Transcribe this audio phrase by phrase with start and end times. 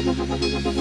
[0.00, 0.79] ハハハハ!